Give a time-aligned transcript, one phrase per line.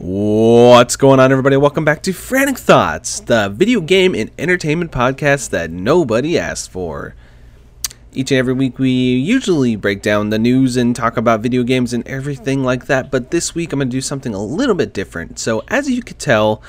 [0.00, 1.56] What's going on, everybody?
[1.56, 7.16] Welcome back to Frantic Thoughts, the video game and entertainment podcast that nobody asked for.
[8.12, 11.92] Each and every week, we usually break down the news and talk about video games
[11.92, 14.94] and everything like that, but this week I'm going to do something a little bit
[14.94, 15.40] different.
[15.40, 16.62] So, as you could tell,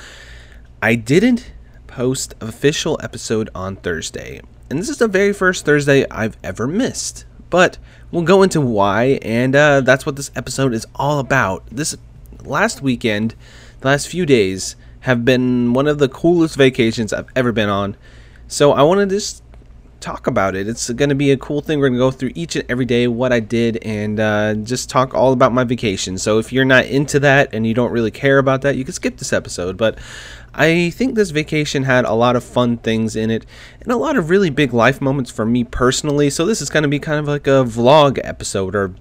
[0.82, 1.52] I didn't
[1.86, 7.26] post official episode on Thursday, and this is the very first Thursday I've ever missed.
[7.48, 7.78] But
[8.10, 11.64] we'll go into why, and uh, that's what this episode is all about.
[11.70, 11.96] This
[12.44, 13.34] last weekend,
[13.80, 17.96] the last few days, have been one of the coolest vacations I've ever been on.
[18.48, 19.42] So I want to just
[20.00, 20.66] talk about it.
[20.66, 21.78] It's going to be a cool thing.
[21.78, 24.90] We're going to go through each and every day what I did and uh, just
[24.90, 26.18] talk all about my vacation.
[26.18, 28.94] So if you're not into that and you don't really care about that, you can
[28.94, 29.76] skip this episode.
[29.76, 29.98] But
[30.54, 33.46] I think this vacation had a lot of fun things in it
[33.80, 36.30] and a lot of really big life moments for me personally.
[36.30, 38.94] So this is going to be kind of like a vlog episode or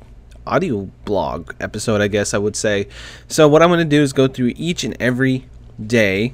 [0.49, 2.88] audio blog episode, I guess I would say.
[3.27, 5.46] So, what I'm going to do is go through each and every
[5.85, 6.34] day,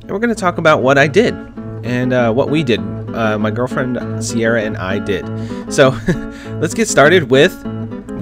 [0.00, 1.34] and we're going to talk about what I did
[1.84, 2.80] and uh, what we did.
[2.80, 5.26] Uh, my girlfriend Sierra and I did.
[5.72, 5.90] So,
[6.60, 7.52] let's get started with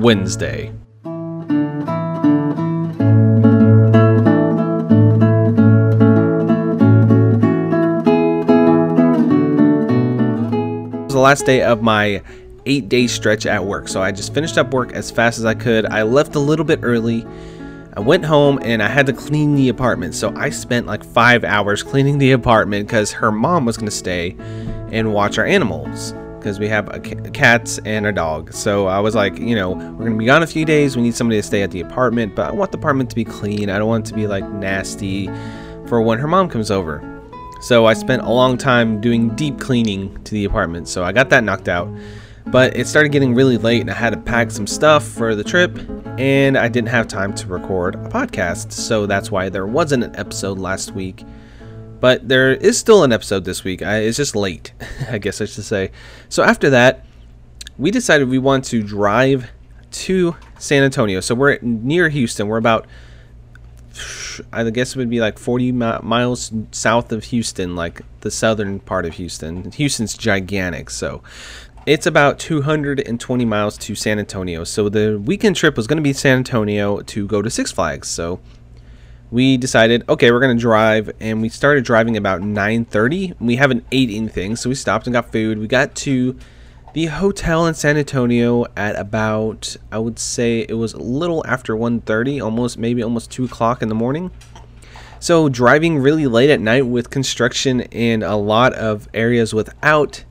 [0.01, 0.73] Wednesday.
[11.09, 12.23] The last day of my
[12.67, 13.89] eight day stretch at work.
[13.89, 15.87] So I just finished up work as fast as I could.
[15.87, 17.27] I left a little bit early.
[17.97, 20.15] I went home and I had to clean the apartment.
[20.15, 23.97] So I spent like five hours cleaning the apartment because her mom was going to
[23.97, 24.37] stay
[24.93, 26.89] and watch our animals because we have
[27.33, 28.53] cats and a dog.
[28.53, 30.95] So I was like, you know, we're going to be gone a few days.
[30.95, 33.25] We need somebody to stay at the apartment, but I want the apartment to be
[33.25, 33.71] clean.
[33.71, 35.29] I don't want it to be like nasty
[35.89, 37.03] for when her mom comes over.
[37.63, 40.87] So I spent a long time doing deep cleaning to the apartment.
[40.89, 41.89] So I got that knocked out.
[42.47, 45.43] But it started getting really late and I had to pack some stuff for the
[45.43, 45.79] trip
[46.19, 48.73] and I didn't have time to record a podcast.
[48.73, 51.25] So that's why there wasn't an episode last week.
[51.99, 53.83] But there is still an episode this week.
[53.83, 54.73] I, it's just late,
[55.11, 55.91] I guess I should say.
[56.29, 57.05] So after that,
[57.79, 59.51] we decided we want to drive
[59.91, 61.21] to San Antonio.
[61.21, 62.49] So we're near Houston.
[62.49, 62.87] We're about
[64.53, 68.81] I guess it would be like 40 mi- miles south of Houston, like the southern
[68.81, 69.71] part of Houston.
[69.73, 71.23] Houston's gigantic, so
[71.87, 74.65] it's about 220 miles to San Antonio.
[74.65, 78.09] So the weekend trip was going to be San Antonio to go to Six Flags.
[78.09, 78.41] So
[79.31, 83.37] we decided, okay, we're going to drive, and we started driving about 9:30.
[83.41, 85.59] We haven't ate anything, so we stopped and got food.
[85.59, 86.37] We got to
[86.93, 91.77] the hotel in San Antonio at about, I would say, it was a little after
[91.77, 94.33] 1:30, almost maybe almost two o'clock in the morning.
[95.21, 100.25] So driving really late at night with construction and a lot of areas without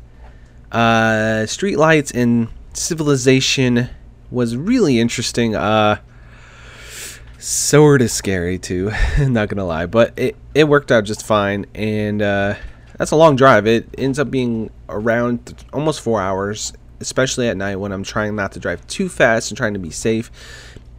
[0.71, 3.89] uh, street lights and civilization
[4.31, 5.55] was really interesting.
[5.55, 5.97] Uh,
[7.45, 11.65] sort of scary too, not gonna lie, but it it worked out just fine.
[11.75, 12.55] And uh,
[12.97, 13.67] that's a long drive.
[13.67, 18.35] It ends up being around th- almost four hours, especially at night when I'm trying
[18.35, 20.31] not to drive too fast and trying to be safe.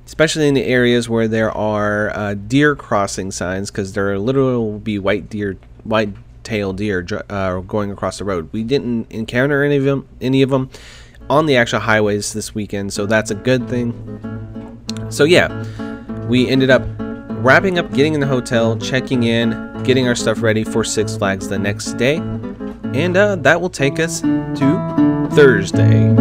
[0.07, 4.79] Especially in the areas where there are uh, deer crossing signs, because there literally will
[4.79, 6.11] be white deer, white
[6.47, 8.49] tail deer uh, going across the road.
[8.53, 10.71] We didn't encounter any of them, any of them
[11.29, 13.93] on the actual highways this weekend, so that's a good thing.
[15.11, 15.49] So yeah,
[16.29, 16.85] we ended up
[17.45, 21.49] wrapping up, getting in the hotel, checking in, getting our stuff ready for Six Flags
[21.49, 22.17] the next day,
[22.95, 26.15] and uh, that will take us to Thursday.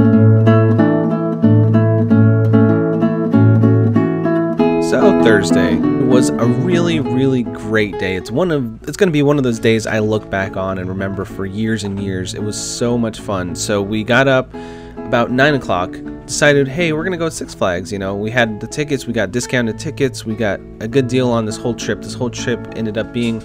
[4.90, 8.16] So Thursday was a really really great day.
[8.16, 10.78] It's one of it's going to be one of those days I look back on
[10.78, 12.34] and remember for years and years.
[12.34, 13.56] It was so much fun.
[13.56, 14.54] So we got up
[14.98, 15.92] about nine o'clock,
[16.26, 17.92] decided, hey, we're gonna go Six Flags.
[17.92, 21.30] You know, we had the tickets, we got discounted tickets, we got a good deal
[21.30, 22.02] on this whole trip.
[22.02, 23.42] This whole trip ended up being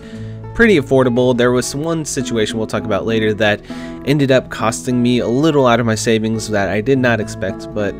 [0.54, 1.37] pretty affordable.
[1.37, 3.62] There was one situation we'll talk about later that
[4.06, 7.72] ended up costing me a little out of my savings that I did not expect,
[7.75, 7.94] but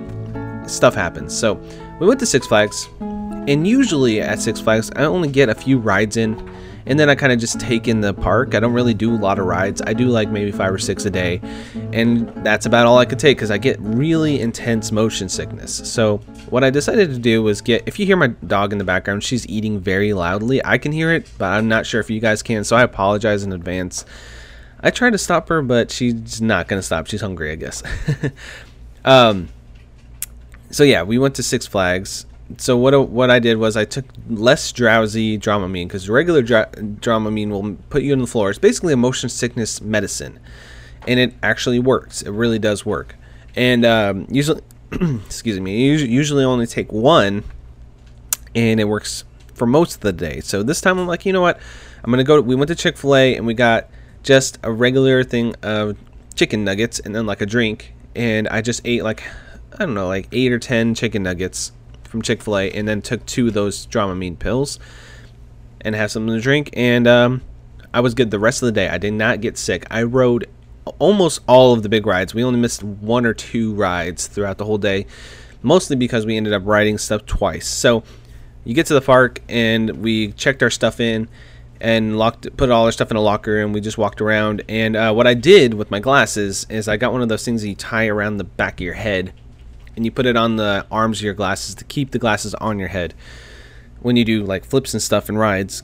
[0.67, 1.37] stuff happens.
[1.37, 1.55] So
[1.99, 2.89] we went to Six Flags
[3.51, 6.39] and usually at Six Flags, I only get a few rides in,
[6.87, 8.55] and then I kind of just take in the park.
[8.55, 9.83] I don't really do a lot of rides.
[9.85, 11.41] I do like maybe five or six a day,
[11.93, 15.75] and that's about all I could take because I get really intense motion sickness.
[15.93, 16.19] So
[16.49, 17.83] what I decided to do was get.
[17.87, 20.65] If you hear my dog in the background, she's eating very loudly.
[20.65, 22.63] I can hear it, but I'm not sure if you guys can.
[22.63, 24.05] So I apologize in advance.
[24.79, 27.09] I tried to stop her, but she's not gonna stop.
[27.09, 27.83] She's hungry, I guess.
[29.05, 29.49] um.
[30.71, 32.27] So yeah, we went to Six Flags
[32.59, 37.51] so what what I did was I took less drowsy Dramamine because regular dra- Dramamine
[37.51, 38.51] will put you on the floor.
[38.51, 40.39] It's basically a motion sickness medicine,
[41.07, 42.23] and it actually works.
[42.23, 43.17] It really does work.
[43.57, 44.63] And um, usually,
[44.93, 47.45] excuse me, you usually only take one,
[48.55, 49.25] and it works
[49.55, 50.41] for most of the day.
[50.41, 51.61] So this time I'm like, you know what?
[52.03, 52.41] I'm gonna go.
[52.41, 53.91] We went to Chick Fil A and we got
[54.23, 55.99] just a regular thing of
[56.35, 57.95] chicken nuggets and then like a drink.
[58.17, 59.23] And I just ate like
[59.75, 61.73] I don't know, like eight or ten chicken nuggets
[62.11, 64.79] from Chick Fil A, and then took two of those Dramamine pills
[65.81, 66.71] and have something to drink.
[66.75, 67.43] And um,
[67.95, 68.89] I was good the rest of the day.
[68.89, 69.87] I did not get sick.
[69.91, 70.47] I rode
[70.99, 72.35] almost all of the big rides.
[72.35, 75.07] We only missed one or two rides throughout the whole day,
[75.63, 77.67] mostly because we ended up riding stuff twice.
[77.67, 78.03] So
[78.65, 81.29] you get to the park and we checked our stuff in
[81.81, 84.97] and locked put all our stuff in a locker and we just walked around and
[84.97, 87.69] uh, what i did with my glasses is i got one of those things that
[87.69, 89.33] you tie around the back of your head
[89.97, 92.79] and you put it on the arms of your glasses to keep the glasses on
[92.79, 93.15] your head
[94.01, 95.83] when you do like flips and stuff and rides.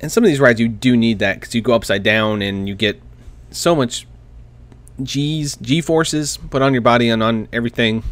[0.00, 2.68] And some of these rides you do need that because you go upside down and
[2.68, 3.00] you get
[3.50, 4.06] so much
[5.02, 8.02] g's g forces put on your body and on everything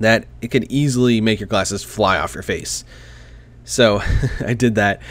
[0.00, 2.84] that it could easily make your glasses fly off your face.
[3.64, 4.00] So
[4.40, 5.00] i did that.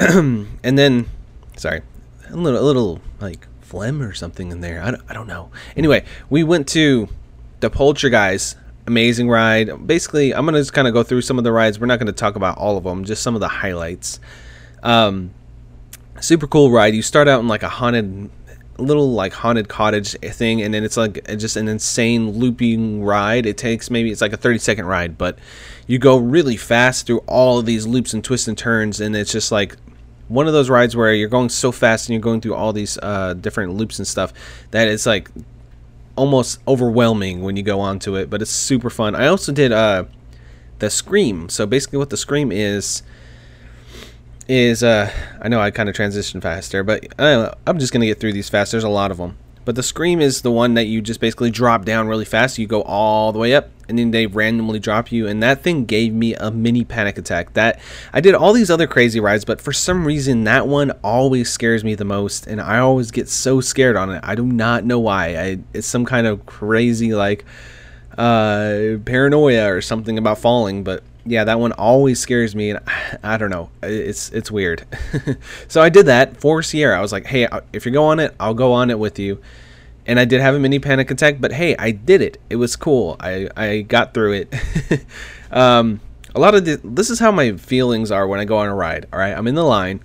[0.00, 1.06] And then
[1.56, 1.82] sorry
[2.30, 4.82] a little, a little like phlegm or something in there.
[4.82, 5.50] I don't, I don't know.
[5.76, 7.08] Anyway we went to
[7.60, 9.86] the Poltergeist, amazing ride.
[9.86, 11.78] Basically i'm gonna just kind of go through some of the rides.
[11.78, 14.20] We're not to talk about all of them just some of the highlights.
[14.82, 15.32] Um,
[16.20, 16.94] super cool ride.
[16.94, 18.30] You start out in like a haunted
[18.78, 23.44] little like haunted cottage thing and then it's like just an insane looping ride.
[23.44, 25.38] It takes maybe it's like a 30 second ride but
[25.86, 29.32] you go really fast through all of these loops and twists and turns and it's
[29.32, 29.76] just like
[30.28, 32.96] one of those rides where you're going so fast and you're going through all these
[33.02, 34.32] uh, different loops and stuff
[34.70, 35.28] that it's like
[36.16, 39.14] almost overwhelming when you go onto it, but it's super fun.
[39.14, 40.04] I also did uh,
[40.78, 41.48] the Scream.
[41.48, 43.02] So basically, what the Scream is
[44.48, 45.10] is uh,
[45.40, 48.48] I know I kind of transitioned faster, but uh, I'm just gonna get through these
[48.48, 48.72] fast.
[48.72, 49.36] There's a lot of them.
[49.64, 52.58] But the Scream is the one that you just basically drop down really fast.
[52.58, 55.26] You go all the way up, and then they randomly drop you.
[55.26, 57.52] And that thing gave me a mini panic attack.
[57.52, 57.78] That
[58.12, 61.84] I did all these other crazy rides, but for some reason that one always scares
[61.84, 64.20] me the most, and I always get so scared on it.
[64.24, 65.36] I do not know why.
[65.36, 67.44] I it's some kind of crazy like
[68.16, 72.80] uh, paranoia or something about falling, but yeah, that one always scares me, and
[73.22, 74.86] I don't know, it's it's weird.
[75.68, 76.98] so I did that for Sierra.
[76.98, 79.40] I was like, hey, if you go on it, I'll go on it with you.
[80.06, 82.40] And I did have a mini panic attack, but hey, I did it.
[82.48, 83.16] It was cool.
[83.20, 85.04] I I got through it.
[85.50, 86.00] um,
[86.34, 88.74] a lot of the, this is how my feelings are when I go on a
[88.74, 89.06] ride.
[89.12, 90.00] All right, I'm in the line,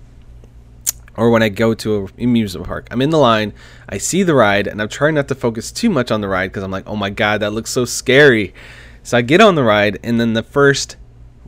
[1.16, 2.88] or when I go to a amusement park.
[2.90, 3.52] I'm in the line,
[3.88, 6.48] I see the ride, and I'm trying not to focus too much on the ride
[6.48, 8.54] because I'm like, oh my god, that looks so scary.
[9.02, 10.96] So I get on the ride, and then the first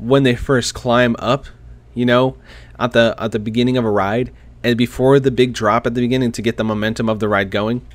[0.00, 1.47] when they first climb up,
[1.95, 2.37] you know,
[2.79, 6.00] at the at the beginning of a ride and before the big drop at the
[6.00, 7.87] beginning to get the momentum of the ride going,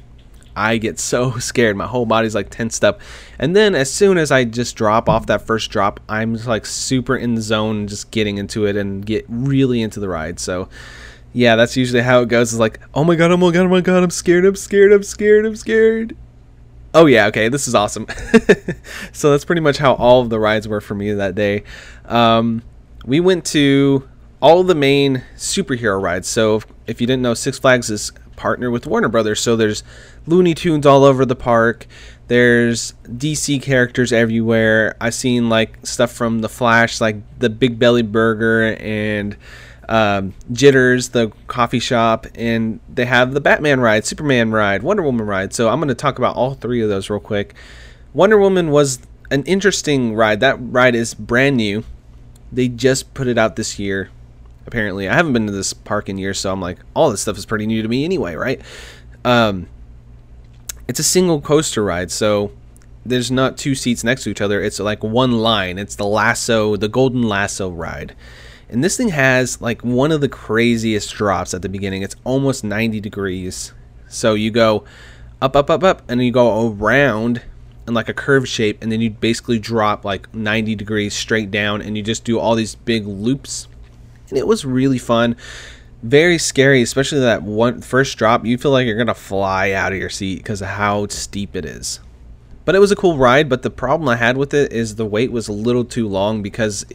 [0.56, 1.76] I get so scared.
[1.76, 3.02] My whole body's like tensed up.
[3.40, 6.66] And then as soon as I just drop off that first drop, I'm just like
[6.66, 10.40] super in the zone, just getting into it and get really into the ride.
[10.40, 10.70] So
[11.34, 12.54] yeah, that's usually how it goes.
[12.54, 14.94] It's like, oh my god, oh my god, oh my god, I'm scared, I'm scared,
[14.94, 16.16] I'm scared, I'm scared.
[16.94, 18.08] Oh yeah, okay, this is awesome.
[19.12, 21.64] so that's pretty much how all of the rides were for me that day.
[22.06, 22.62] Um,
[23.06, 24.08] we went to
[24.42, 26.28] all the main superhero rides.
[26.28, 29.40] So if, if you didn't know, Six Flags is partnered with Warner Brothers.
[29.40, 29.84] So there's
[30.28, 31.88] Looney Tunes all over the park.
[32.28, 34.96] There's DC characters everywhere.
[35.00, 39.36] I've seen like stuff from The Flash, like the Big Belly Burger and
[39.90, 45.26] um, Jitters, the coffee shop, and they have the Batman ride, Superman ride, Wonder Woman
[45.26, 45.54] ride.
[45.54, 47.54] So I'm going to talk about all three of those real quick.
[48.14, 49.00] Wonder Woman was
[49.32, 50.40] an interesting ride.
[50.40, 51.84] That ride is brand new.
[52.52, 54.10] They just put it out this year,
[54.68, 55.10] apparently.
[55.10, 57.46] I haven't been to this park in years, so I'm like, all this stuff is
[57.46, 58.62] pretty new to me anyway, right?
[59.26, 59.68] Um,
[60.88, 62.52] it's a single coaster ride, so
[63.06, 64.62] there's not two seats next to each other.
[64.62, 65.78] It's like one line.
[65.78, 68.16] It's the lasso, the golden lasso ride.
[68.74, 72.02] And this thing has like one of the craziest drops at the beginning.
[72.02, 73.72] It's almost 90 degrees.
[74.08, 74.84] So you go
[75.44, 77.44] up, up, up, up, and then you go around
[77.88, 81.84] in like a curved shape, and then you basically drop like 90 degrees straight down,
[81.84, 83.68] and you just do all these big loops.
[84.30, 85.36] And it was really fun.
[86.02, 88.44] Very scary, especially that one first drop.
[88.44, 91.64] You feel like you're gonna fly out of your seat because of how steep it
[91.64, 92.00] is.
[92.66, 93.50] But it was a cool ride.
[93.50, 96.42] But the problem I had with it is the wait was a little too long
[96.42, 96.86] because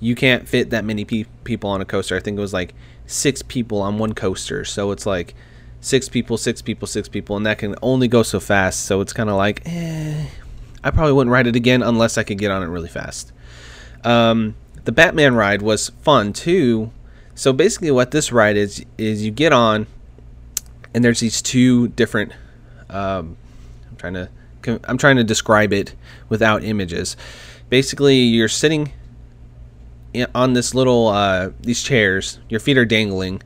[0.00, 2.16] you can't fit that many pe- people on a coaster.
[2.16, 2.74] I think it was like
[3.06, 4.64] six people on one coaster.
[4.64, 5.34] So it's like
[5.80, 8.84] six people, six people, six people, and that can only go so fast.
[8.84, 10.26] So it's kind of like, eh,
[10.82, 13.32] I probably wouldn't ride it again unless I could get on it really fast.
[14.04, 16.90] Um, the Batman ride was fun too.
[17.34, 19.86] So basically, what this ride is is you get on,
[20.94, 22.32] and there's these two different.
[22.90, 23.36] Um,
[23.88, 24.28] I'm trying to
[24.66, 25.94] I'm trying to describe it
[26.28, 27.16] without images.
[27.68, 28.92] Basically, you're sitting
[30.34, 32.38] on this little uh, these chairs.
[32.48, 33.42] Your feet are dangling,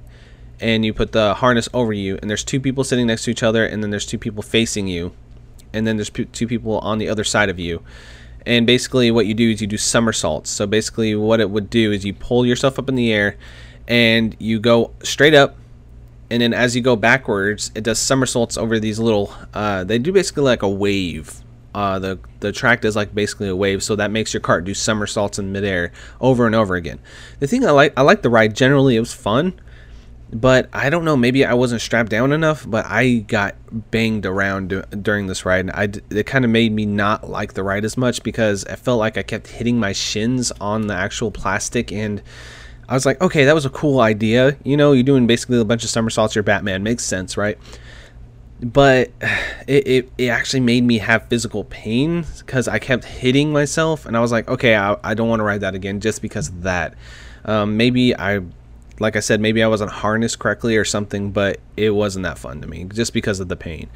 [0.61, 2.18] and you put the harness over you.
[2.20, 4.88] And there's two people sitting next to each other, and then there's two people facing
[4.88, 5.12] you,
[5.73, 7.82] and then there's two people on the other side of you.
[8.44, 10.50] And basically, what you do is you do somersaults.
[10.50, 13.37] So basically, what it would do is you pull yourself up in the air,
[13.88, 15.56] and you go straight up
[16.30, 19.33] and then as you go backwards, it does somersaults over these little.
[19.54, 21.42] Uh, they do basically like a wave.
[21.75, 24.75] Uh, the the track does like basically a wave, so that makes your cart do
[24.75, 26.99] somersaults in midair over and over again.
[27.38, 28.97] The thing I like, I like the ride generally.
[28.97, 29.61] It was fun,
[30.33, 31.16] but I don't know.
[31.16, 33.56] Maybe I wasn't strapped down enough, but I got
[33.90, 35.61] banged around d- during this ride.
[35.61, 38.76] and I it kind of made me not like the ride as much because I
[38.76, 42.23] felt like I kept hitting my shins on the actual plastic and
[42.88, 44.57] I was like, okay, that was a cool idea.
[44.64, 46.35] You know, you're doing basically a bunch of somersaults.
[46.35, 46.83] You're Batman.
[46.83, 47.59] Makes sense, right?
[48.61, 49.11] But
[49.66, 54.07] it, it, it actually made me have physical pain because I kept hitting myself.
[54.07, 56.49] And I was like, okay, I, I don't want to ride that again just because
[56.49, 56.95] of that.
[57.45, 58.40] Um, maybe I,
[58.99, 62.61] like I said, maybe I wasn't harnessed correctly or something, but it wasn't that fun
[62.61, 63.88] to me just because of the pain.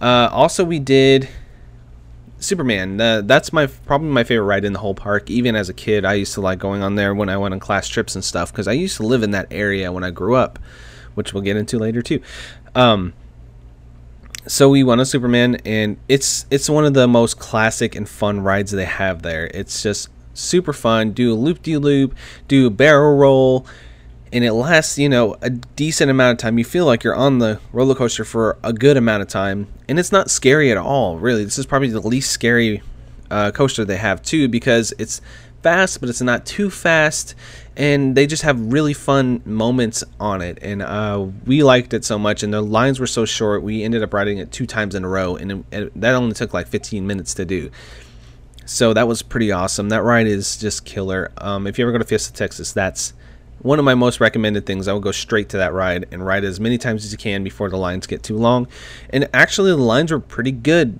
[0.00, 1.28] Uh, also, we did
[2.40, 3.00] Superman.
[3.00, 5.30] Uh, that's my probably my favorite ride in the whole park.
[5.30, 7.60] Even as a kid, I used to like going on there when I went on
[7.60, 10.36] class trips and stuff because I used to live in that area when I grew
[10.36, 10.58] up,
[11.14, 12.20] which we'll get into later too.
[12.74, 13.12] Um,
[14.46, 18.40] so we went on Superman, and it's it's one of the most classic and fun
[18.40, 19.50] rides they have there.
[19.52, 21.12] It's just super fun.
[21.12, 22.14] Do a loop de loop,
[22.46, 23.66] do a barrel roll
[24.32, 26.58] and it lasts, you know, a decent amount of time.
[26.58, 29.98] You feel like you're on the roller coaster for a good amount of time, and
[29.98, 31.18] it's not scary at all.
[31.18, 32.82] Really, this is probably the least scary
[33.30, 35.20] uh, coaster they have too, because it's
[35.62, 37.34] fast, but it's not too fast,
[37.76, 40.58] and they just have really fun moments on it.
[40.62, 43.62] And uh, we liked it so much, and the lines were so short.
[43.62, 46.52] We ended up riding it two times in a row, and it, that only took
[46.54, 47.70] like 15 minutes to do.
[48.68, 49.88] So that was pretty awesome.
[49.88, 51.32] That ride is just killer.
[51.38, 53.14] Um, if you ever go to Fiesta Texas, that's
[53.60, 54.88] one of my most recommended things.
[54.88, 57.42] I would go straight to that ride and ride as many times as you can
[57.42, 58.68] before the lines get too long.
[59.10, 60.98] And actually, the lines were pretty good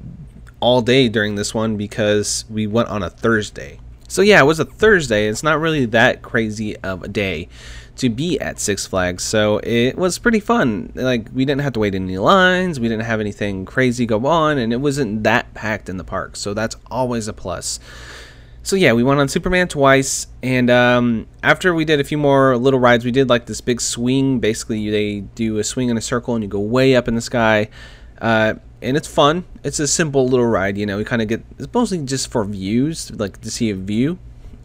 [0.61, 3.81] all day during this one because we went on a Thursday.
[4.09, 5.29] So yeah, it was a Thursday.
[5.29, 7.49] It's not really that crazy of a day
[7.97, 9.23] to be at Six Flags.
[9.23, 10.93] So it was pretty fun.
[10.95, 14.25] Like we didn't have to wait in any lines, we didn't have anything crazy go
[14.27, 16.37] on, and it wasn't that packed in the park.
[16.37, 17.79] So that's always a plus
[18.69, 22.55] so yeah, we went on Superman twice, and um, after we did a few more
[22.59, 24.41] little rides, we did like this big swing.
[24.41, 27.23] Basically, they do a swing in a circle, and you go way up in the
[27.23, 27.71] sky,
[28.21, 29.47] uh, and it's fun.
[29.65, 30.99] It's a simple little ride, you know.
[30.99, 34.19] You kind of get it's mostly just for views, like to see a view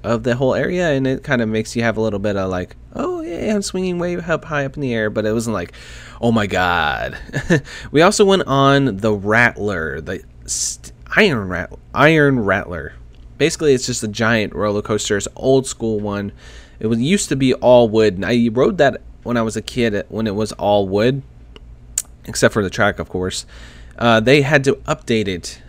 [0.04, 2.50] of the whole area, and it kind of makes you have a little bit of
[2.50, 5.54] like, oh yeah, I'm swinging way up high up in the air, but it wasn't
[5.54, 5.72] like,
[6.20, 7.18] oh my god.
[7.94, 12.96] we also went on the Rattler, the st- Iron Rat Iron Rattler
[13.38, 15.18] basically it's just a giant roller coaster.
[15.18, 16.32] It's old school one.
[16.80, 19.62] It was used to be all wood, and I rode that when I was a
[19.62, 21.22] kid when it was all wood,
[22.26, 23.46] except for the track, of course.
[23.98, 25.62] Uh, they had to update it.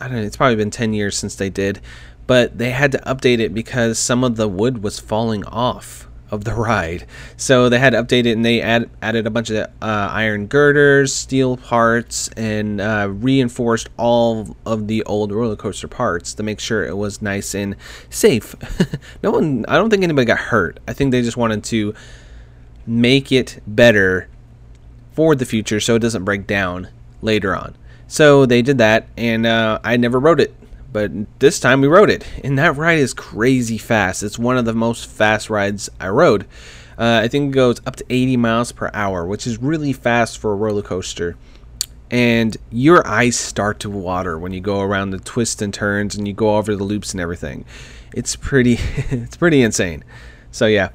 [0.00, 0.22] I don't know.
[0.22, 1.80] It's probably been ten years since they did,
[2.26, 6.44] but they had to update it because some of the wood was falling off of
[6.44, 7.06] the ride.
[7.36, 10.46] So they had to update it and they add, added a bunch of uh, iron
[10.46, 16.60] girders, steel parts, and uh, reinforced all of the old roller coaster parts to make
[16.60, 17.76] sure it was nice and
[18.10, 18.54] safe.
[19.22, 20.80] no one, I don't think anybody got hurt.
[20.86, 21.94] I think they just wanted to
[22.86, 24.28] make it better
[25.12, 26.88] for the future so it doesn't break down
[27.22, 27.76] later on.
[28.06, 30.54] So they did that, and uh, I never rode it
[30.92, 34.22] but this time we rode it, and that ride is crazy fast.
[34.22, 36.44] It's one of the most fast rides I rode.
[36.98, 40.38] Uh, I think it goes up to 80 miles per hour, which is really fast
[40.38, 41.36] for a roller coaster.
[42.10, 46.26] And your eyes start to water when you go around the twists and turns and
[46.26, 47.66] you go over the loops and everything.
[48.14, 48.78] It's pretty,
[49.10, 50.02] it's pretty insane.
[50.50, 50.88] So yeah,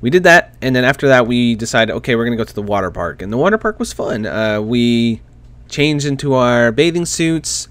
[0.00, 2.62] we did that, and then after that we decided, okay, we're gonna go to the
[2.62, 4.26] water park, and the water park was fun.
[4.26, 5.20] Uh, we
[5.68, 7.68] changed into our bathing suits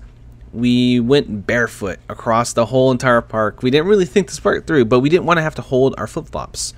[0.53, 3.63] we went barefoot across the whole entire park.
[3.63, 5.95] We didn't really think this part through, but we didn't want to have to hold
[5.97, 6.73] our flip flops.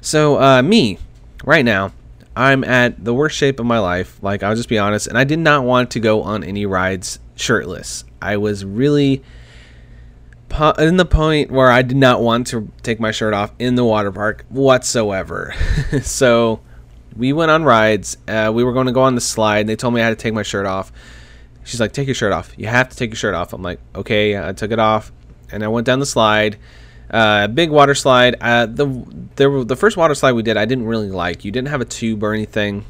[0.00, 0.98] So, uh, me,
[1.44, 1.92] right now,
[2.34, 4.18] I'm at the worst shape of my life.
[4.22, 7.18] Like, I'll just be honest, and I did not want to go on any rides
[7.36, 8.04] shirtless.
[8.20, 9.22] I was really
[10.78, 13.84] in the point where I did not want to take my shirt off in the
[13.84, 15.54] water park whatsoever.
[16.02, 16.60] so,
[17.16, 18.16] we went on rides.
[18.26, 19.60] Uh, we were going to go on the slide.
[19.60, 20.92] And they told me I had to take my shirt off.
[21.64, 22.52] She's like, take your shirt off.
[22.56, 23.52] You have to take your shirt off.
[23.52, 24.38] I'm like, okay.
[24.38, 25.10] I took it off,
[25.50, 26.58] and I went down the slide.
[27.10, 28.36] Uh, big water slide.
[28.40, 28.86] Uh, the
[29.36, 31.44] the the first water slide we did, I didn't really like.
[31.44, 32.84] You didn't have a tube or anything,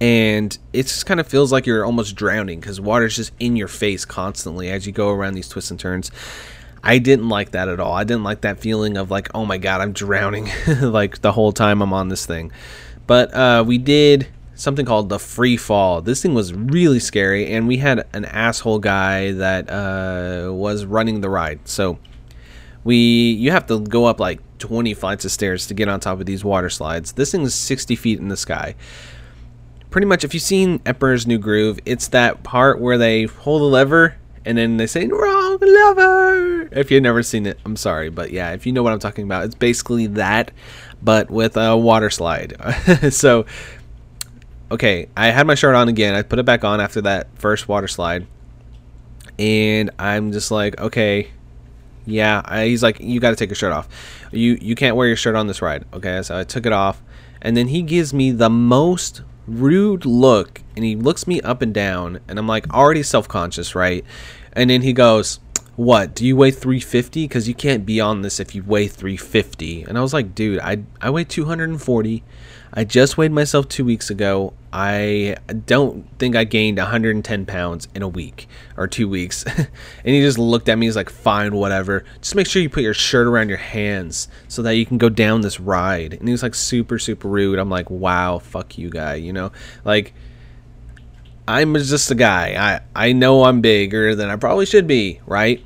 [0.00, 3.68] and it just kind of feels like you're almost drowning because water's just in your
[3.68, 6.10] face constantly as you go around these twists and turns.
[6.82, 7.94] I didn't like that at all.
[7.94, 10.50] I didn't like that feeling of like, oh my god, I'm drowning
[10.82, 12.52] like the whole time I'm on this thing.
[13.06, 16.00] But uh, we did something called the free fall.
[16.00, 21.20] This thing was really scary, and we had an asshole guy that uh, was running
[21.20, 21.66] the ride.
[21.68, 21.98] So
[22.84, 26.20] we you have to go up like 20 flights of stairs to get on top
[26.20, 27.12] of these water slides.
[27.12, 28.74] This thing is 60 feet in the sky.
[29.90, 33.66] Pretty much, if you've seen Emperor's New Groove, it's that part where they hold the
[33.66, 36.68] lever and then they say wrong lever.
[36.72, 39.24] If you've never seen it, I'm sorry, but yeah, if you know what I'm talking
[39.24, 40.50] about, it's basically that,
[41.02, 42.56] but with a water slide.
[43.10, 43.46] so
[44.70, 46.14] okay, I had my shirt on again.
[46.14, 48.26] I put it back on after that first water slide.
[49.38, 51.30] And I'm just like, okay,
[52.06, 52.42] yeah.
[52.44, 53.88] I, he's like, you got to take your shirt off.
[54.32, 55.84] You you can't wear your shirt on this ride.
[55.92, 57.02] Okay, so I took it off,
[57.40, 61.72] and then he gives me the most rude look, and he looks me up and
[61.72, 64.04] down, and I'm like already self conscious, right?
[64.52, 65.40] And then he goes,
[65.76, 66.14] "What?
[66.14, 67.24] Do you weigh 350?
[67.24, 70.58] Because you can't be on this if you weigh 350." And I was like, "Dude,
[70.60, 72.24] I I weigh 240."
[72.76, 74.52] I just weighed myself two weeks ago.
[74.72, 79.44] I don't think I gained 110 pounds in a week or two weeks.
[79.56, 79.68] and
[80.02, 80.86] he just looked at me.
[80.86, 82.04] He's like, fine, whatever.
[82.20, 85.08] Just make sure you put your shirt around your hands so that you can go
[85.08, 86.14] down this ride.
[86.14, 87.60] And he was like super, super rude.
[87.60, 89.14] I'm like, wow, fuck you, guy.
[89.14, 89.52] You know,
[89.84, 90.12] like,
[91.46, 92.80] I'm just a guy.
[92.96, 95.64] I, I know I'm bigger than I probably should be, right?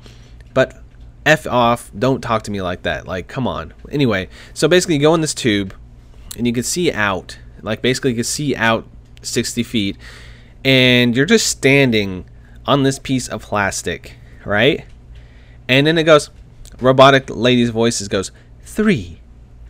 [0.53, 0.79] But
[1.25, 1.89] F off.
[1.97, 3.07] Don't talk to me like that.
[3.07, 3.73] Like, come on.
[3.91, 5.73] Anyway, so basically, you go in this tube
[6.39, 7.37] and you can see out.
[7.61, 8.87] Like basically, you can see out
[9.21, 9.97] 60 feet,
[10.65, 12.25] and you're just standing
[12.65, 14.15] on this piece of plastic,
[14.45, 14.85] right?
[15.67, 16.31] And then it goes,
[16.81, 18.31] robotic lady's voices goes
[18.61, 19.19] three,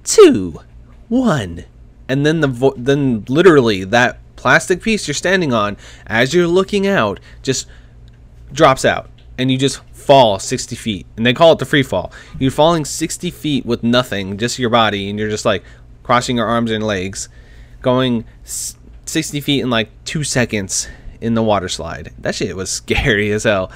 [0.03, 0.59] two,
[1.07, 1.65] one,
[2.07, 5.75] and then the vo- then literally that plastic piece you're standing on
[6.07, 7.67] as you're looking out just
[8.53, 12.11] drops out and you just fall 60 feet and they call it the free fall
[12.39, 15.61] you're falling 60 feet with nothing just your body and you're just like
[16.09, 17.29] crossing your arms and legs,
[17.83, 20.87] going 60 feet in like two seconds
[21.21, 22.11] in the water slide.
[22.17, 23.71] That shit was scary as hell.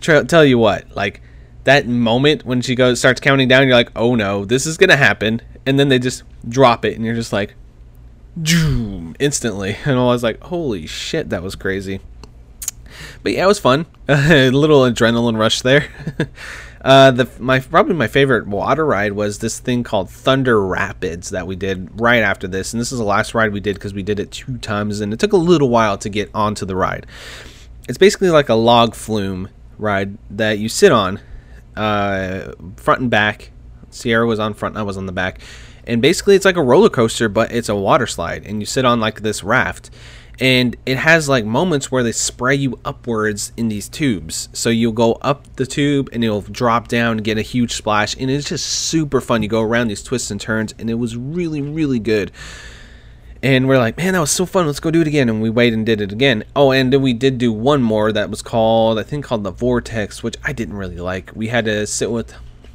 [0.00, 1.20] Tra- tell you what, like
[1.64, 4.96] that moment when she goes starts counting down, you're like, oh no, this is gonna
[4.96, 7.54] happen, and then they just drop it, and you're just like,
[8.46, 12.00] Zoom, instantly, and I was like, holy shit, that was crazy.
[13.22, 13.84] But yeah, it was fun.
[14.08, 15.90] a little adrenaline rush there.
[16.82, 21.46] Uh, the my probably my favorite water ride was this thing called Thunder Rapids that
[21.46, 24.02] we did right after this, and this is the last ride we did because we
[24.02, 27.06] did it two times, and it took a little while to get onto the ride.
[27.88, 31.20] It's basically like a log flume ride that you sit on,
[31.76, 33.50] uh, front and back.
[33.90, 35.40] Sierra was on front, I was on the back,
[35.86, 38.84] and basically it's like a roller coaster, but it's a water slide, and you sit
[38.84, 39.90] on like this raft
[40.40, 44.48] and it has like moments where they spray you upwards in these tubes.
[44.52, 48.16] So you'll go up the tube and it'll drop down and get a huge splash.
[48.16, 49.42] And it's just super fun.
[49.42, 52.30] You go around these twists and turns and it was really really good.
[53.42, 54.66] And we're like man that was so fun.
[54.66, 55.28] Let's go do it again.
[55.28, 56.44] And we waited and did it again.
[56.54, 59.50] Oh and then we did do one more that was called i think called the
[59.50, 61.32] vortex which i didn't really like.
[61.34, 62.32] We had to sit with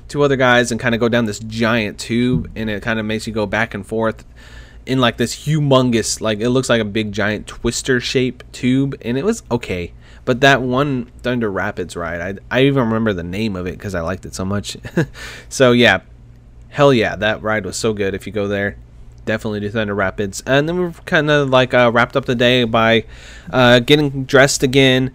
[0.09, 3.05] two other guys and kind of go down this giant tube and it kind of
[3.05, 4.25] makes you go back and forth
[4.85, 9.17] in like this humongous like it looks like a big giant twister shape tube and
[9.17, 9.93] it was okay.
[10.25, 13.95] But that one thunder rapids ride i, I even remember the name of it because
[13.95, 14.77] i liked it so much.
[15.49, 16.01] So yeah.
[16.69, 18.77] Hell yeah that ride was so good if you go there.
[19.25, 20.43] Definitely do thunder rapids.
[20.45, 23.05] And then we kind of like uh, wrapped up the day by
[23.51, 25.11] uh, getting dressed again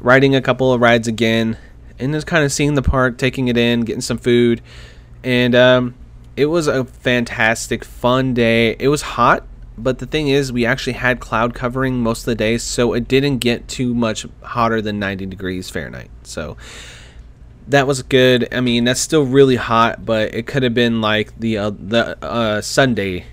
[0.00, 1.58] riding a couple of rides again
[1.98, 4.62] and just kind of seeing the park taking it in getting some food
[5.22, 5.94] and um,
[6.40, 8.74] it was a fantastic, fun day.
[8.78, 12.34] It was hot, but the thing is, we actually had cloud covering most of the
[12.34, 16.08] day, so it didn't get too much hotter than 90 degrees Fahrenheit.
[16.22, 16.56] So
[17.68, 18.48] that was good.
[18.54, 22.16] I mean, that's still really hot, but it could have been like the uh, the
[22.24, 23.26] uh, Sunday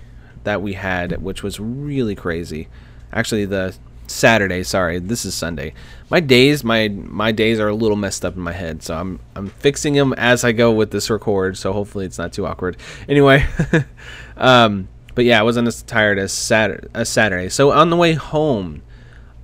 [0.44, 2.68] that we had, which was really crazy.
[3.10, 3.74] Actually, the
[4.10, 4.62] Saturday.
[4.62, 5.74] Sorry, this is Sunday.
[6.10, 9.20] My days, my my days are a little messed up in my head, so I'm
[9.34, 11.56] I'm fixing them as I go with this record.
[11.56, 12.76] So hopefully it's not too awkward.
[13.08, 13.46] Anyway,
[14.36, 17.48] um, but yeah, I wasn't as tired as Saturday, as Saturday.
[17.48, 18.82] So on the way home,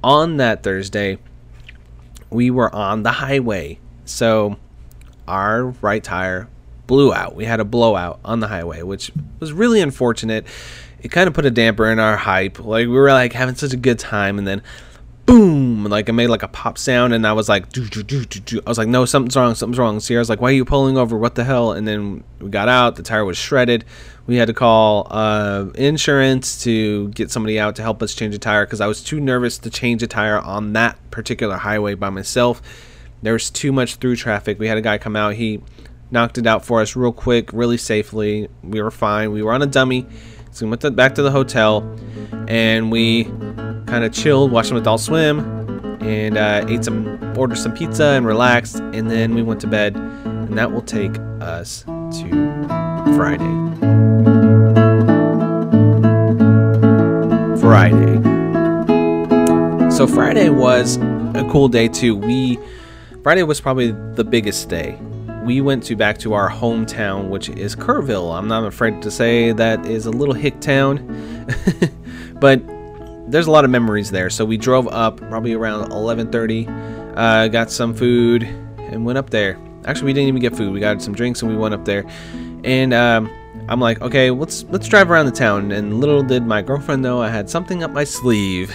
[0.02, 1.18] on that Thursday,
[2.30, 3.78] we were on the highway.
[4.04, 4.56] So
[5.28, 6.48] our right tire
[6.86, 7.34] blew out.
[7.34, 10.46] We had a blowout on the highway, which was really unfortunate
[11.04, 12.58] it kind of put a damper in our hype.
[12.58, 14.62] Like we were like having such a good time, and then
[15.26, 18.24] boom, like it made like a pop sound, and I was like, doo, doo, doo,
[18.24, 18.60] doo, doo.
[18.66, 20.00] I was like, no, something's wrong, something's wrong.
[20.00, 21.18] Sierra's like, why are you pulling over?
[21.18, 21.72] What the hell?
[21.72, 22.96] And then we got out.
[22.96, 23.84] The tire was shredded.
[24.26, 28.38] We had to call uh, insurance to get somebody out to help us change a
[28.38, 32.08] tire because I was too nervous to change a tire on that particular highway by
[32.08, 32.62] myself.
[33.22, 34.58] There was too much through traffic.
[34.58, 35.34] We had a guy come out.
[35.34, 35.62] He
[36.10, 38.48] knocked it out for us real quick, really safely.
[38.62, 39.32] We were fine.
[39.32, 40.06] We were on a dummy.
[40.54, 41.82] So we went to, back to the hotel
[42.46, 45.40] and we kind of chilled, watched some Adult Swim,
[46.00, 48.76] and uh, ate some, ordered some pizza and relaxed.
[48.76, 49.96] And then we went to bed.
[49.96, 52.28] And that will take us to
[53.16, 53.42] Friday.
[57.60, 58.20] Friday.
[59.90, 60.98] So Friday was
[61.34, 62.14] a cool day too.
[62.14, 62.60] We
[63.24, 65.00] Friday was probably the biggest day.
[65.44, 68.34] We went to back to our hometown, which is Kerrville.
[68.36, 71.46] I'm not afraid to say that is a little hick town,
[72.40, 72.62] but
[73.30, 74.30] there's a lot of memories there.
[74.30, 78.44] So we drove up probably around 11:30, uh, got some food,
[78.78, 79.58] and went up there.
[79.84, 80.72] Actually, we didn't even get food.
[80.72, 82.06] We got some drinks and we went up there,
[82.64, 83.30] and um,
[83.68, 85.72] I'm like, okay, let's let's drive around the town.
[85.72, 88.74] And little did my girlfriend know I had something up my sleeve.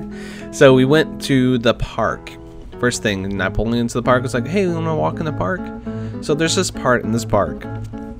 [0.52, 2.30] so we went to the park
[2.80, 4.24] First thing, I pulled into the park.
[4.24, 5.60] It's like, hey, you want to walk in the park?
[6.22, 7.64] So there's this part in this park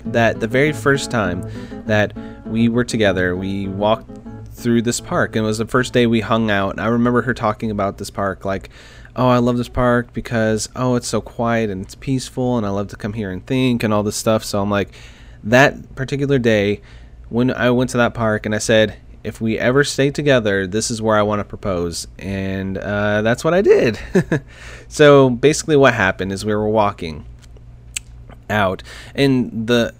[0.06, 1.44] that the very first time
[1.86, 4.10] that we were together, we walked
[4.52, 6.70] through this park, and it was the first day we hung out.
[6.72, 8.70] And I remember her talking about this park, like,
[9.16, 12.70] oh, I love this park because oh, it's so quiet and it's peaceful, and I
[12.70, 14.44] love to come here and think and all this stuff.
[14.44, 14.90] So I'm like,
[15.44, 16.80] that particular day
[17.28, 20.90] when I went to that park and I said, if we ever stay together, this
[20.90, 22.08] is where I want to propose.
[22.18, 23.98] And uh, that's what I did.
[24.88, 27.26] so basically, what happened is we were walking
[28.50, 28.82] out,
[29.14, 29.94] and the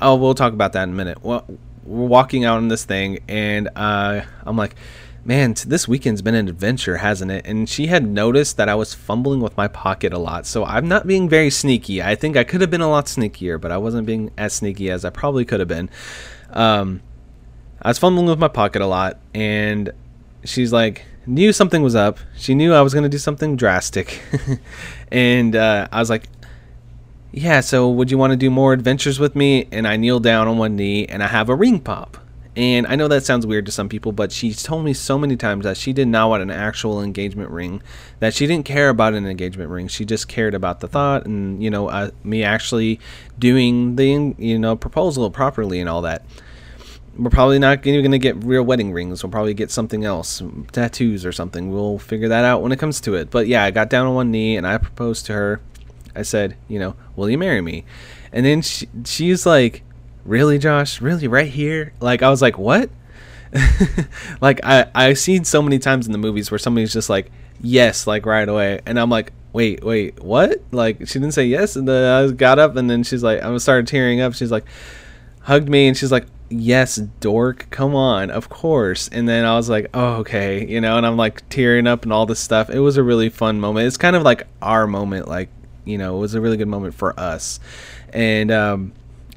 [0.00, 1.24] oh, we'll talk about that in a minute.
[1.24, 1.44] Well,
[1.84, 4.76] we're walking out on this thing, and uh, I'm like,
[5.24, 7.46] man, this weekend's been an adventure, hasn't it?
[7.46, 10.46] And she had noticed that I was fumbling with my pocket a lot.
[10.46, 12.02] So I'm not being very sneaky.
[12.02, 14.90] I think I could have been a lot sneakier, but I wasn't being as sneaky
[14.90, 15.88] as I probably could have been.
[16.50, 17.00] Um,
[17.80, 19.90] I was fumbling with my pocket a lot, and
[20.44, 22.18] she's like, knew something was up.
[22.36, 24.22] She knew I was gonna do something drastic,
[25.12, 26.28] and uh, I was like,
[27.34, 30.48] "Yeah, so would you want to do more adventures with me?" And I kneel down
[30.48, 32.18] on one knee, and I have a ring pop.
[32.56, 35.36] And I know that sounds weird to some people, but she's told me so many
[35.36, 37.82] times that she did not want an actual engagement ring,
[38.20, 39.88] that she didn't care about an engagement ring.
[39.88, 43.00] She just cared about the thought and, you know, uh, me actually
[43.40, 46.24] doing the, you know, proposal properly and all that
[47.16, 49.22] we're probably not even going to get real wedding rings.
[49.22, 50.42] We'll probably get something else,
[50.72, 51.70] tattoos or something.
[51.70, 53.30] We'll figure that out when it comes to it.
[53.30, 55.60] But yeah, I got down on one knee and I proposed to her.
[56.14, 57.84] I said, you know, will you marry me?
[58.32, 59.82] And then she, she's like,
[60.24, 61.00] really, Josh?
[61.00, 61.92] Really, right here?
[62.00, 62.90] Like, I was like, what?
[64.40, 68.06] like, I, I've seen so many times in the movies where somebody's just like, yes,
[68.06, 68.80] like right away.
[68.86, 70.60] And I'm like, wait, wait, what?
[70.72, 71.76] Like, she didn't say yes.
[71.76, 74.34] And then I got up and then she's like, I started tearing up.
[74.34, 74.64] She's like,
[75.42, 79.08] hugged me and she's like, yes, dork, come on, of course.
[79.08, 82.12] And then I was like, oh, okay, you know, and I'm like tearing up and
[82.12, 82.70] all this stuff.
[82.70, 83.86] It was a really fun moment.
[83.86, 85.50] It's kind of like our moment, like,
[85.84, 87.60] you know, it was a really good moment for us.
[88.12, 88.92] And, um,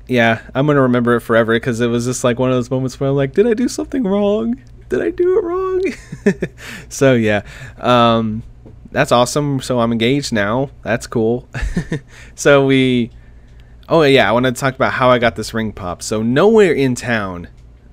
[0.07, 2.99] yeah, I'm to remember it forever because it was just like one of those moments
[2.99, 4.61] where I'm like, did I do something wrong?
[4.89, 5.83] Did I do it wrong?
[6.89, 7.41] so, yeah.
[7.77, 8.43] Um,
[8.91, 9.59] that's awesome.
[9.59, 10.69] So I'm engaged now.
[10.83, 11.47] That's cool.
[12.35, 13.11] so we
[13.89, 16.01] Oh yeah, I want to talk about how I got this ring pop.
[16.01, 17.47] So nowhere in town.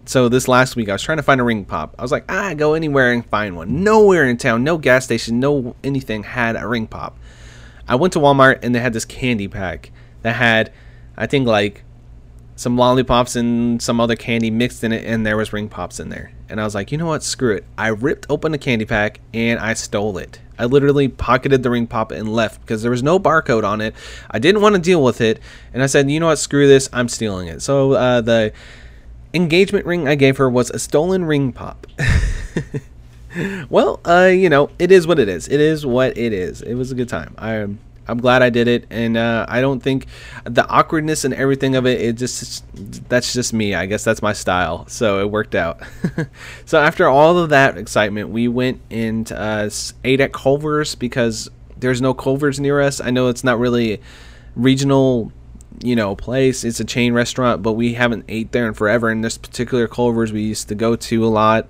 [0.06, 1.94] So this last week I was trying to find a ring pop.
[1.96, 3.84] I was like, ah, go anywhere and find one.
[3.84, 7.16] Nowhere in town, no gas station, no anything had a ring pop.
[7.88, 9.90] I went to Walmart and they had this candy pack
[10.22, 10.72] that had,
[11.16, 11.84] I think like
[12.56, 16.08] some lollipops and some other candy mixed in it, and there was ring pops in
[16.08, 16.32] there.
[16.48, 17.22] And I was like, you know what?
[17.22, 17.64] Screw it.
[17.76, 20.40] I ripped open the candy pack and I stole it.
[20.56, 23.94] I literally pocketed the ring pop and left because there was no barcode on it.
[24.30, 25.40] I didn't want to deal with it,
[25.72, 27.60] and I said, you know what, screw this, I'm stealing it.
[27.60, 28.52] So uh, the
[29.32, 31.88] engagement ring I gave her was a stolen ring pop.
[33.68, 35.48] well, uh, you know, it is what it is.
[35.48, 36.62] It is what it is.
[36.62, 37.34] It was a good time.
[37.38, 37.68] I
[38.06, 40.06] I'm glad I did it, and uh, I don't think
[40.44, 42.00] the awkwardness and everything of it.
[42.00, 42.64] It just
[43.08, 43.74] that's just me.
[43.74, 44.86] I guess that's my style.
[44.88, 45.80] So it worked out.
[46.66, 49.70] so after all of that excitement, we went and uh,
[50.04, 53.00] ate at Culver's because there's no Culver's near us.
[53.00, 54.00] I know it's not really
[54.54, 55.32] regional,
[55.82, 56.62] you know, place.
[56.62, 59.08] It's a chain restaurant, but we haven't ate there in forever.
[59.08, 61.68] And this particular Culver's we used to go to a lot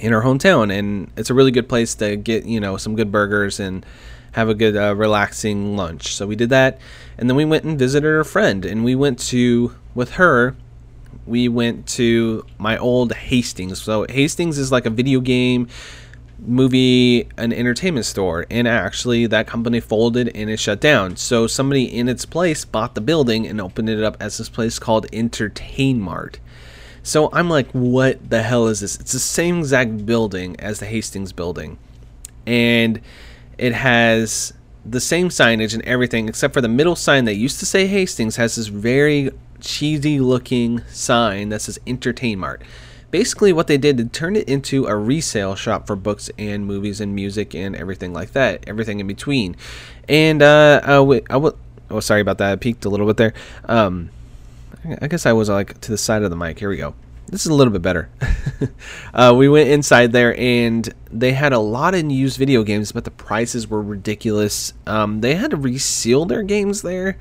[0.00, 3.12] in our hometown, and it's a really good place to get you know some good
[3.12, 3.84] burgers and
[4.32, 6.14] have a good uh, relaxing lunch.
[6.14, 6.78] So we did that,
[7.18, 10.56] and then we went and visited a friend, and we went to with her.
[11.26, 13.82] We went to my old Hastings.
[13.82, 15.68] So Hastings is like a video game,
[16.38, 21.16] movie, and entertainment store, and actually that company folded and it shut down.
[21.16, 24.78] So somebody in its place bought the building and opened it up as this place
[24.78, 26.40] called Entertain Mart.
[27.02, 28.98] So I'm like, what the hell is this?
[29.00, 31.78] It's the same exact building as the Hastings building.
[32.46, 33.00] And
[33.58, 34.52] it has
[34.84, 38.36] the same signage and everything, except for the middle sign that used to say Hastings
[38.36, 42.62] has this very cheesy looking sign that says Entertain Mart.
[43.10, 47.00] Basically, what they did, they turn it into a resale shop for books and movies
[47.00, 49.56] and music and everything like that, everything in between.
[50.08, 51.56] And uh, uh wait, I w-
[51.90, 52.52] oh, sorry about that.
[52.52, 53.34] I peeked a little bit there.
[53.64, 54.10] Um,
[55.00, 56.58] I guess I was like to the side of the mic.
[56.58, 56.94] Here we go.
[57.26, 58.08] This is a little bit better.
[59.14, 63.04] uh, we went inside there and they had a lot of used video games, but
[63.04, 64.72] the prices were ridiculous.
[64.86, 67.18] Um, they had to reseal their games there.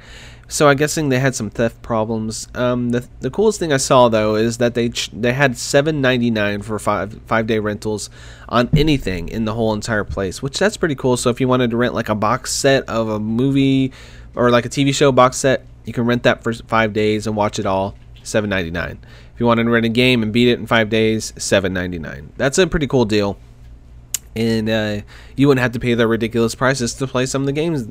[0.48, 2.48] So I'm guessing they had some theft problems.
[2.56, 6.80] Um, the, the coolest thing I saw though is that they they had 7.99 for
[6.80, 8.10] five five day rentals
[8.48, 11.18] on anything in the whole entire place, which that's pretty cool.
[11.18, 13.94] So if you wanted to rent like a box set of a movie
[14.34, 17.36] or like a TV show box set, you can rent that for five days and
[17.36, 17.96] watch it all.
[18.24, 18.92] 7.99.
[18.92, 22.30] If you wanted to rent a game and beat it in five days, 7.99.
[22.38, 23.38] That's a pretty cool deal
[24.36, 25.02] and uh,
[25.36, 27.88] you wouldn't have to pay the ridiculous prices to play some of the games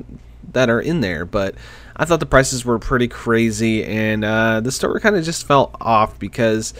[0.51, 1.25] that are in there.
[1.25, 1.55] But
[1.95, 5.75] I thought the prices were pretty crazy, and uh, the store kind of just felt
[5.81, 6.73] off because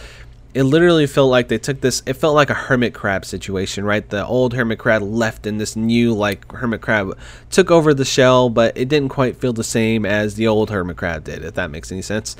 [0.52, 2.02] it literally felt like they took this.
[2.06, 4.08] It felt like a hermit crab situation, right?
[4.08, 7.16] The old hermit crab left, and this new like hermit crab
[7.50, 10.96] took over the shell, but it didn't quite feel the same as the old hermit
[10.96, 11.44] crab did.
[11.44, 12.36] If that makes any sense.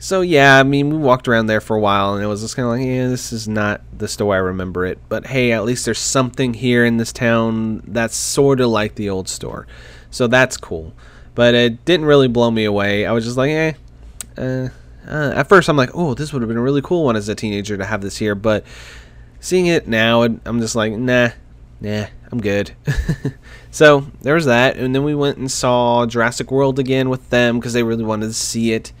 [0.00, 2.56] So yeah, I mean, we walked around there for a while, and it was just
[2.56, 4.98] kind of like, yeah, this is not the store I remember it.
[5.08, 9.08] But hey, at least there's something here in this town that's sort of like the
[9.08, 9.66] old store,
[10.10, 10.92] so that's cool.
[11.34, 13.06] But it didn't really blow me away.
[13.06, 13.72] I was just like, eh.
[14.36, 14.68] Uh,
[15.10, 17.28] uh, at first, I'm like, oh, this would have been a really cool one as
[17.28, 18.36] a teenager to have this here.
[18.36, 18.64] But
[19.40, 21.30] seeing it now, I'm just like, nah,
[21.80, 22.70] nah, I'm good.
[23.72, 27.58] so there was that, and then we went and saw Jurassic World again with them
[27.58, 28.92] because they really wanted to see it.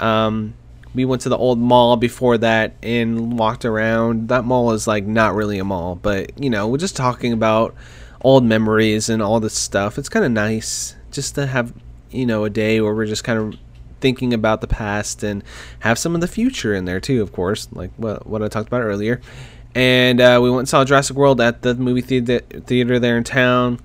[0.00, 0.54] Um,
[0.96, 4.28] we went to the old mall before that and walked around.
[4.28, 7.74] That mall is like not really a mall, but you know, we're just talking about
[8.22, 9.96] old memories and all this stuff.
[9.96, 11.72] It's kind of nice just to have,
[12.10, 13.60] you know, a day where we're just kind of
[14.06, 15.42] thinking about the past and
[15.80, 18.68] have some of the future in there too, of course, like what what I talked
[18.68, 19.20] about earlier.
[19.74, 23.24] And uh, we went and saw Jurassic World at the movie theater, theater there in
[23.24, 23.80] town.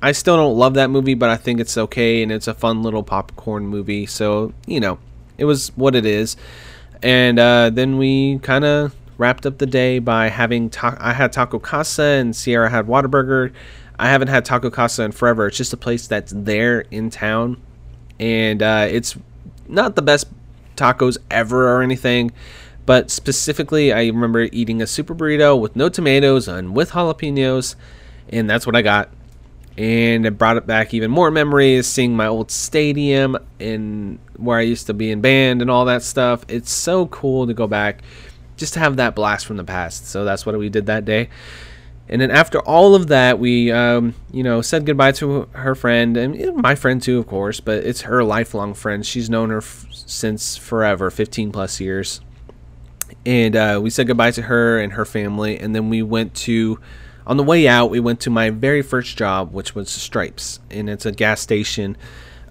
[0.00, 2.84] I still don't love that movie, but I think it's okay and it's a fun
[2.84, 4.06] little popcorn movie.
[4.06, 5.00] So, you know,
[5.38, 6.36] it was what it is.
[7.02, 11.32] And uh, then we kind of wrapped up the day by having ta- I had
[11.32, 13.52] Taco Casa and Sierra had Whataburger.
[13.98, 15.48] I haven't had Taco Casa in forever.
[15.48, 17.60] It's just a place that's there in town,
[18.20, 19.16] and uh, it's
[19.68, 20.26] not the best
[20.76, 22.32] tacos ever or anything.
[22.86, 27.74] But specifically, I remember eating a super burrito with no tomatoes and with jalapenos,
[28.30, 29.10] and that's what I got
[29.78, 34.62] and it brought it back even more memories seeing my old stadium and where I
[34.62, 36.44] used to be in band and all that stuff.
[36.48, 38.02] It's so cool to go back
[38.56, 40.08] just to have that blast from the past.
[40.08, 41.28] So that's what we did that day.
[42.08, 46.16] And then after all of that, we, um, you know, said goodbye to her friend
[46.16, 47.60] and my friend too, of course.
[47.60, 49.04] But it's her lifelong friend.
[49.04, 52.20] She's known her f- since forever, 15 plus years.
[53.26, 56.78] And uh, we said goodbye to her and her family, and then we went to
[57.28, 60.88] on the way out, we went to my very first job, which was Stripes, and
[60.88, 61.98] it's a gas station.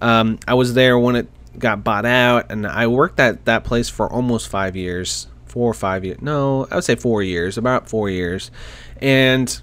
[0.01, 3.89] Um, I was there when it got bought out, and I worked at that place
[3.89, 6.21] for almost five years, four or five years.
[6.21, 8.51] No, I would say four years, about four years,
[9.01, 9.61] and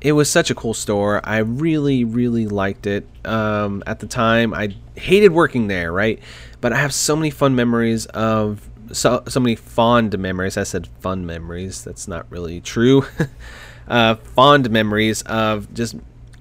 [0.00, 1.20] it was such a cool store.
[1.24, 3.06] I really, really liked it.
[3.24, 6.20] Um, at the time, I hated working there, right?
[6.60, 10.56] But I have so many fun memories of so so many fond memories.
[10.56, 11.84] I said fun memories.
[11.84, 13.04] That's not really true.
[13.88, 15.96] uh, fond memories of just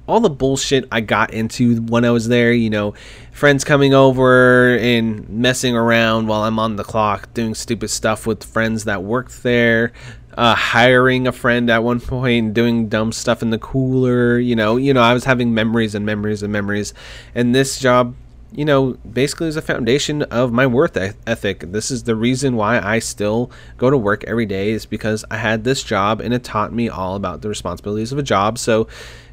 [0.08, 2.54] all the bullshit I got into when I was there.
[2.54, 2.94] You know,
[3.32, 8.44] friends coming over and messing around while I'm on the clock, doing stupid stuff with
[8.44, 9.92] friends that worked there.
[10.38, 14.38] Uh, hiring a friend at one point, doing dumb stuff in the cooler.
[14.38, 16.94] You know, you know, I was having memories and memories and memories,
[17.34, 18.14] and this job
[18.52, 21.60] you know, basically is a foundation of my worth ethic.
[21.72, 25.38] This is the reason why I still go to work every day is because I
[25.38, 28.58] had this job and it taught me all about the responsibilities of a job.
[28.58, 28.88] So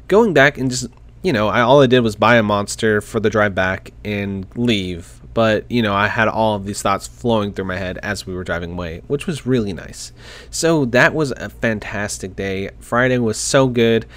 [0.07, 0.87] going back and just,
[1.23, 4.45] you know, I, all I did was buy a monster for the drive back and
[4.55, 5.21] leave.
[5.35, 8.33] But, you know, I had all of these thoughts flowing through my head as we
[8.33, 10.11] were driving away, which was really nice.
[10.49, 12.71] So that was a fantastic day.
[12.79, 14.07] Friday was so good.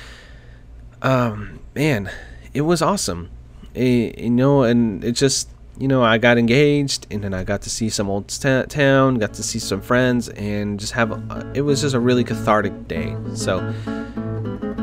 [1.03, 2.11] Um, man,
[2.55, 3.29] it was awesome
[3.79, 7.71] you know, and it just you know I got engaged, and then I got to
[7.71, 11.63] see some old t- town, got to see some friends, and just have a, it
[11.63, 13.17] was just a really cathartic day.
[13.35, 13.61] So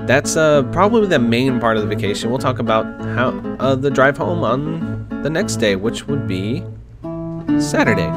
[0.05, 2.29] that's uh, probably the main part of the vacation.
[2.29, 4.94] We'll talk about how uh, the drive home on
[5.25, 6.63] the next day, which would be
[7.59, 8.11] Saturday.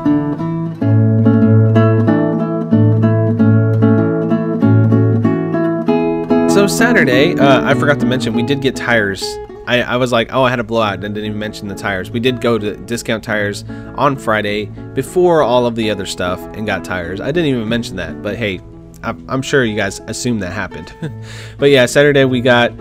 [6.53, 9.25] So Saturday, uh, I forgot to mention we did get tires
[9.66, 12.11] I, I was like, oh, I had a blowout and didn't even mention the tires.
[12.11, 13.66] We did go to Discount Tires
[13.97, 17.21] on Friday before all of the other stuff and got tires.
[17.21, 18.61] I didn't even mention that, but hey,
[19.03, 20.94] I'm sure you guys assume that happened.
[21.59, 22.73] but yeah, Saturday we got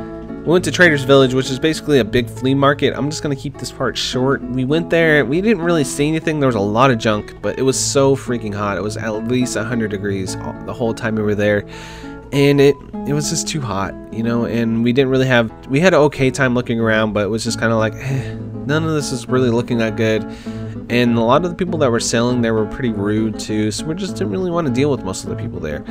[0.48, 2.94] we went to Trader's Village, which is basically a big flea market.
[2.96, 4.42] I'm just gonna keep this part short.
[4.42, 5.26] We went there.
[5.26, 6.40] We didn't really see anything.
[6.40, 8.78] There was a lot of junk, but it was so freaking hot.
[8.78, 11.66] It was at least 100 degrees the whole time we were there,
[12.32, 14.46] and it it was just too hot, you know.
[14.46, 15.52] And we didn't really have.
[15.68, 18.36] We had an okay time looking around, but it was just kind of like eh,
[18.66, 20.24] none of this is really looking that good.
[20.90, 23.84] And a lot of the people that were selling there were pretty rude too, so
[23.86, 25.84] we just didn't really want to deal with most of the people there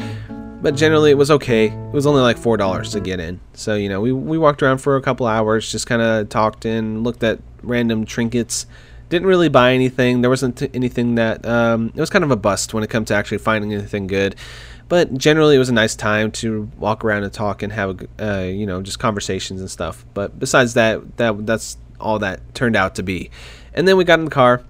[0.63, 1.67] but generally it was okay.
[1.67, 3.41] It was only like four dollars to get in.
[3.55, 6.65] So you know, we we walked around for a couple hours, just kind of talked
[6.65, 8.67] and looked at random trinkets.
[9.09, 10.21] Didn't really buy anything.
[10.23, 13.15] There wasn't anything that um, it was kind of a bust when it comes to
[13.15, 14.35] actually finding anything good.
[14.89, 18.41] But generally, it was a nice time to walk around and talk and have a,
[18.41, 20.05] uh, you know just conversations and stuff.
[20.15, 23.31] But besides that, that that's all that turned out to be.
[23.75, 24.63] And then we got in the car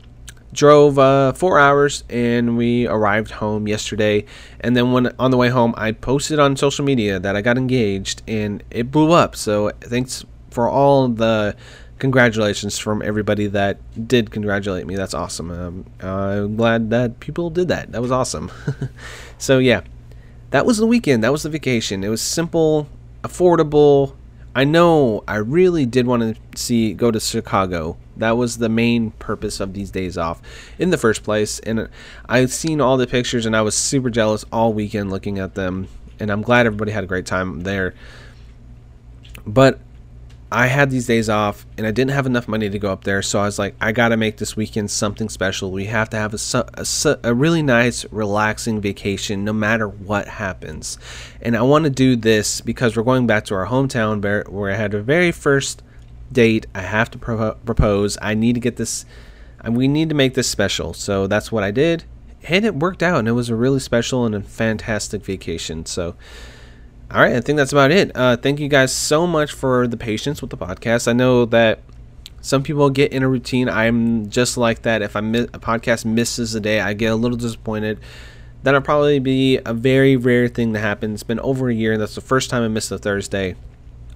[0.53, 4.25] drove uh, four hours and we arrived home yesterday.
[4.61, 7.59] And then when on the way home i posted on social media that i got
[7.59, 9.37] engaged and it blew up.
[9.37, 11.57] So thanks for all the
[11.99, 14.97] congratulations from everybody that did congratulate me.
[14.97, 15.51] That's awesome.
[15.51, 17.93] Um, i'm glad that people did that.
[17.93, 18.51] That was awesome.
[19.39, 19.83] So yeah.
[20.51, 21.23] That was the weekend.
[21.25, 22.05] That was the vacation.
[22.05, 22.89] It was simple
[23.23, 24.15] affordable
[24.57, 27.99] I know I really did want to see go to Chicago.
[28.17, 30.41] That was the main purpose of these days off
[30.79, 31.59] in the first place.
[31.59, 31.91] And
[32.27, 35.89] I've seen all the pictures and I was super jealous all weekend looking at them.
[36.19, 37.95] And I'm glad everybody had a great time there.
[39.47, 39.79] But
[40.51, 43.21] I had these days off and I didn't have enough money to go up there.
[43.21, 45.73] So I was like, I got to make this weekend something special.
[45.73, 50.99] We have to have a, a, a, really nice, relaxing vacation no matter what happens.
[51.43, 54.77] And I want to do this because we're going back to our hometown where, I
[54.77, 55.83] had a very first
[56.31, 56.67] date.
[56.75, 58.17] I have to pro- propose.
[58.23, 59.05] I need to get this,
[59.69, 60.95] we need to make this special.
[60.95, 62.05] So that's what I did.
[62.45, 63.19] And it worked out.
[63.19, 65.87] And it was a really special and a fantastic vacation.
[65.87, 66.15] So,
[67.11, 68.11] all right, I think that's about it.
[68.17, 71.07] Uh, thank you guys so much for the patience with the podcast.
[71.07, 71.81] I know that
[72.41, 73.69] some people get in a routine.
[73.69, 75.03] I'm just like that.
[75.03, 78.01] If I miss, a podcast misses a day, I get a little disappointed.
[78.65, 81.15] That'll probably be a very rare thing to happen.
[81.15, 83.55] It's been over a year, and that's the first time I missed a Thursday.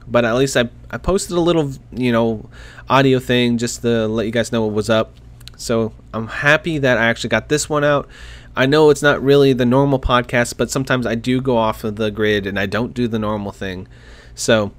[0.08, 2.48] But at least I, I posted a little, you know,
[2.88, 5.12] audio thing just to let you guys know what was up.
[5.56, 8.08] So I'm happy that I actually got this one out.
[8.56, 11.96] I know it's not really the normal podcast, but sometimes I do go off of
[11.96, 13.86] the grid and I don't do the normal thing.
[14.34, 14.72] So,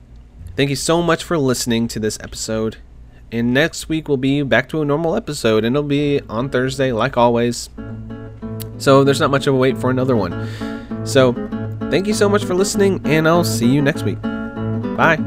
[0.55, 2.77] thank you so much for listening to this episode.
[3.31, 6.91] And next week we'll be back to a normal episode, and it'll be on Thursday,
[6.91, 7.69] like always.
[8.77, 11.05] So, there's not much of a wait for another one.
[11.05, 11.31] So,
[11.89, 14.21] thank you so much for listening, and I'll see you next week.
[14.21, 15.17] Bye.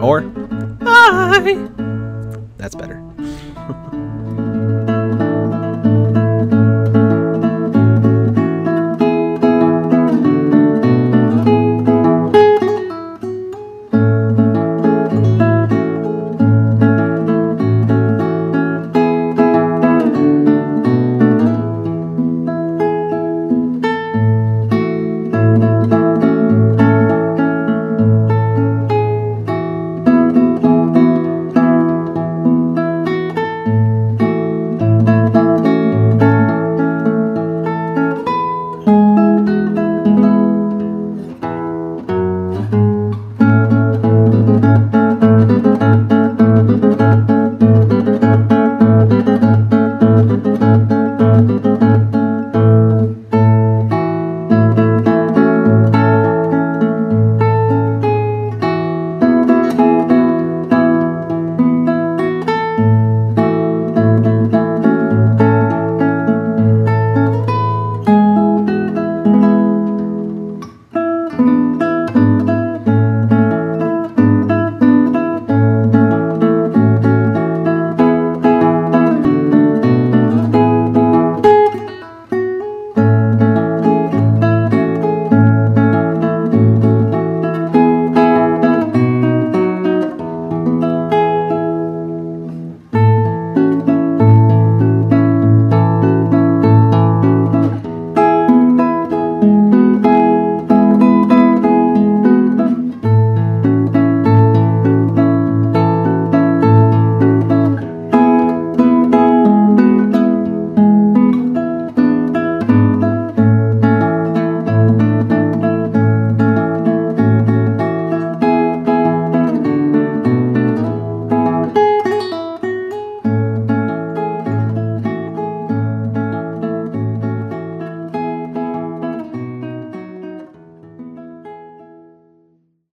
[0.00, 1.68] Or, bye.
[2.56, 3.02] That's better.